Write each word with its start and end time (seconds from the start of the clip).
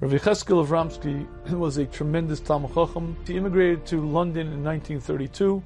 Rav 0.00 0.12
Yecheskel 0.12 0.64
Avramsky 0.64 1.26
was 1.50 1.76
a 1.76 1.84
tremendous 1.84 2.38
Talmud 2.38 2.72
Chacham. 2.72 3.16
He 3.26 3.36
immigrated 3.36 3.84
to 3.86 4.00
London 4.00 4.46
in 4.46 4.62
1932, 4.62 5.60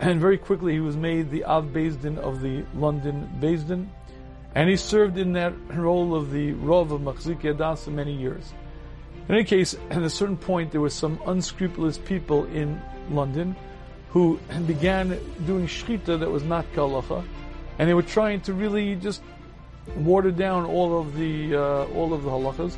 and 0.00 0.20
very 0.20 0.36
quickly 0.36 0.74
he 0.74 0.80
was 0.80 0.98
made 0.98 1.30
the 1.30 1.44
Av 1.44 1.72
Din 1.72 2.18
of 2.18 2.42
the 2.42 2.62
London 2.74 3.26
Din, 3.40 3.90
and 4.54 4.68
he 4.68 4.76
served 4.76 5.16
in 5.16 5.32
that 5.32 5.54
role 5.70 6.14
of 6.14 6.30
the 6.30 6.52
Rav 6.52 6.92
of 6.92 7.00
Machzikei 7.00 7.54
HaDaas 7.54 7.84
for 7.84 7.90
many 7.90 8.12
years. 8.12 8.52
In 9.30 9.36
any 9.36 9.44
case, 9.44 9.74
at 9.90 10.02
a 10.02 10.10
certain 10.10 10.36
point, 10.36 10.72
there 10.72 10.82
were 10.82 10.90
some 10.90 11.18
unscrupulous 11.24 11.96
people 11.96 12.44
in 12.52 12.78
London 13.08 13.56
who 14.10 14.38
began 14.66 15.18
doing 15.46 15.66
shechita 15.66 16.20
that 16.20 16.30
was 16.30 16.42
not 16.42 16.70
k'halacha, 16.74 17.24
and 17.78 17.88
they 17.88 17.94
were 17.94 18.02
trying 18.02 18.42
to 18.42 18.52
really 18.52 18.94
just 18.96 19.22
water 19.96 20.30
down 20.30 20.66
all 20.66 21.00
of 21.00 21.16
the 21.16 21.56
uh, 21.56 21.84
all 21.94 22.12
of 22.12 22.24
the 22.24 22.28
halachas 22.28 22.76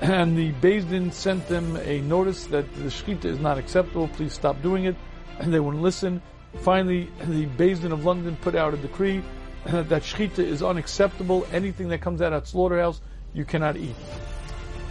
and 0.00 0.36
the 0.36 0.52
Din 0.60 1.10
sent 1.10 1.46
them 1.48 1.76
a 1.76 2.00
notice 2.02 2.46
that 2.46 2.72
the 2.74 2.84
shechita 2.84 3.24
is 3.24 3.38
not 3.38 3.58
acceptable. 3.58 4.08
Please 4.08 4.32
stop 4.32 4.60
doing 4.62 4.84
it. 4.84 4.96
And 5.38 5.52
they 5.52 5.60
wouldn't 5.60 5.82
listen. 5.82 6.22
Finally, 6.60 7.10
the 7.24 7.46
Din 7.46 7.92
of 7.92 8.04
London 8.04 8.36
put 8.40 8.54
out 8.54 8.74
a 8.74 8.76
decree 8.76 9.22
uh, 9.66 9.82
that 9.82 10.02
shechita 10.02 10.38
is 10.38 10.62
unacceptable. 10.62 11.46
Anything 11.52 11.88
that 11.88 12.00
comes 12.00 12.22
out 12.22 12.32
of 12.32 12.46
slaughterhouse, 12.46 13.00
you 13.34 13.44
cannot 13.44 13.76
eat. 13.76 13.94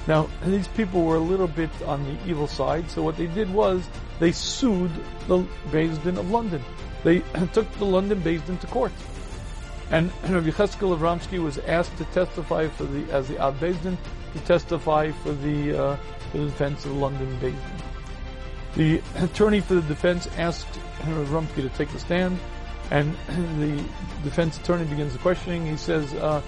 Now, 0.08 0.30
these 0.46 0.68
people 0.70 1.04
were 1.04 1.16
a 1.16 1.20
little 1.20 1.48
bit 1.48 1.72
on 1.84 2.04
the 2.04 2.30
evil 2.30 2.48
side, 2.48 2.92
so 2.92 3.02
what 3.02 3.18
they 3.18 3.26
did 3.26 3.52
was 3.52 3.88
they 4.20 4.32
sued 4.32 4.92
the 5.28 5.46
Din 5.72 6.18
of 6.18 6.30
London. 6.30 6.64
They 7.04 7.24
uh, 7.34 7.48
took 7.48 7.72
the 7.74 7.86
London 7.86 8.22
Din 8.22 8.58
to 8.58 8.68
court. 8.68 8.92
And 9.92 10.12
Rabbi 10.24 10.50
Cheskel 10.50 10.98
Avramsky 10.98 11.42
was 11.42 11.58
asked 11.60 11.96
to 11.98 12.06
testify 12.06 12.68
for 12.68 12.84
the 12.86 13.12
as 13.12 13.28
the 13.28 13.38
Ad 13.40 13.60
to 13.60 14.40
testify 14.46 15.12
for 15.12 15.32
the, 15.32 15.78
uh, 15.78 15.96
for 16.32 16.40
the 16.40 16.46
defense 16.46 16.86
of 16.86 16.92
the 16.92 16.98
London 16.98 17.28
Beis 17.40 17.42
Din. 17.42 17.62
The 18.76 19.02
attorney 19.24 19.62
for 19.62 19.76
the 19.76 19.82
defense 19.82 20.28
asked 20.38 20.68
Rabbi 21.00 21.30
Rumsky 21.30 21.62
to 21.62 21.70
take 21.70 21.90
the 21.90 22.00
stand, 22.00 22.38
and 22.92 23.16
the 23.60 23.84
defense 24.24 24.58
attorney 24.58 24.86
begins 24.86 25.14
the 25.14 25.20
questioning. 25.20 25.66
He 25.66 25.78
says, 25.78 26.14
uh, 26.16 26.42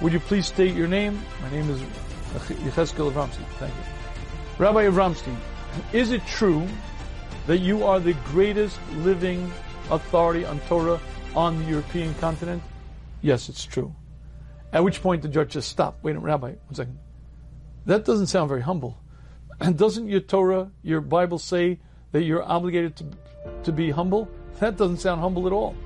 "Would 0.00 0.12
you 0.12 0.20
please 0.20 0.46
state 0.46 0.74
your 0.74 0.88
name? 0.88 1.20
My 1.42 1.50
name 1.50 1.70
is 1.70 1.80
Yecheskel 2.34 3.12
Avramsky. 3.12 3.44
Thank 3.58 3.74
you, 3.74 3.82
Rabbi 4.58 4.86
Avramsky. 4.86 5.34
Is 5.92 6.12
it 6.12 6.24
true 6.26 6.66
that 7.46 7.58
you 7.58 7.84
are 7.84 8.00
the 8.00 8.14
greatest 8.32 8.78
living 8.98 9.52
authority 9.90 10.44
on 10.44 10.60
Torah 10.60 11.00
on 11.34 11.58
the 11.58 11.64
European 11.64 12.14
continent? 12.14 12.62
Yes, 13.22 13.48
it's 13.48 13.64
true. 13.64 13.94
At 14.72 14.84
which 14.84 15.02
point 15.02 15.22
the 15.22 15.28
judge 15.28 15.52
just 15.52 15.68
stopped. 15.68 16.02
Wait 16.02 16.12
a 16.12 16.14
minute, 16.14 16.26
Rabbi, 16.26 16.48
one 16.48 16.74
second. 16.74 16.98
That 17.86 18.04
doesn't 18.04 18.26
sound 18.26 18.48
very 18.48 18.62
humble. 18.62 18.98
And 19.60 19.78
doesn't 19.78 20.08
your 20.08 20.20
Torah, 20.20 20.70
your 20.82 21.00
Bible 21.00 21.38
say 21.38 21.78
that 22.12 22.22
you're 22.22 22.42
obligated 22.42 22.96
to, 22.96 23.06
to 23.64 23.72
be 23.72 23.90
humble? 23.90 24.28
That 24.58 24.76
doesn't 24.76 24.98
sound 24.98 25.20
humble 25.20 25.46
at 25.46 25.52
all. 25.52 25.76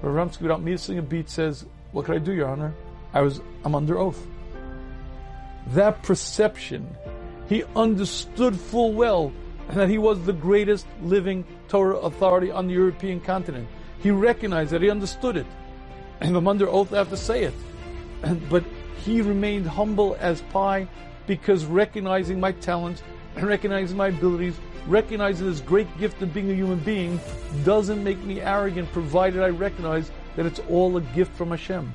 But 0.00 0.10
Ramsky, 0.10 0.44
without 0.44 0.62
missing 0.62 0.98
a 0.98 1.02
beat, 1.02 1.28
says, 1.28 1.66
What 1.92 2.06
could 2.06 2.16
I 2.16 2.18
do, 2.18 2.32
Your 2.32 2.48
Honor? 2.48 2.74
I 3.12 3.20
was, 3.20 3.40
I'm 3.64 3.74
under 3.74 3.98
oath. 3.98 4.26
That 5.68 6.02
perception, 6.02 6.96
he 7.48 7.64
understood 7.76 8.58
full 8.58 8.92
well 8.92 9.32
that 9.70 9.88
he 9.88 9.98
was 9.98 10.24
the 10.24 10.32
greatest 10.32 10.86
living 11.02 11.44
Torah 11.68 11.96
authority 11.98 12.50
on 12.50 12.66
the 12.66 12.74
European 12.74 13.20
continent. 13.20 13.66
He 14.04 14.10
recognized 14.10 14.70
that, 14.72 14.82
he 14.82 14.90
understood 14.90 15.38
it. 15.38 15.46
And 16.20 16.36
I'm 16.36 16.46
under 16.46 16.68
oath 16.68 16.92
I 16.92 16.98
have 16.98 17.08
to 17.08 17.16
say 17.16 17.44
it. 17.44 17.54
but 18.50 18.62
he 19.02 19.22
remained 19.22 19.66
humble 19.66 20.14
as 20.20 20.42
pie 20.42 20.86
because 21.26 21.64
recognizing 21.64 22.38
my 22.38 22.52
talents 22.52 23.02
and 23.34 23.46
recognizing 23.54 23.96
my 23.96 24.08
abilities, 24.08 24.60
recognizing 24.86 25.46
this 25.46 25.62
great 25.62 25.88
gift 25.96 26.20
of 26.20 26.34
being 26.34 26.50
a 26.50 26.54
human 26.54 26.80
being 26.80 27.18
doesn't 27.64 28.04
make 28.04 28.22
me 28.24 28.42
arrogant 28.42 28.92
provided 28.92 29.42
I 29.42 29.48
recognize 29.48 30.10
that 30.36 30.44
it's 30.44 30.60
all 30.68 30.98
a 30.98 31.00
gift 31.00 31.34
from 31.34 31.48
Hashem. 31.48 31.90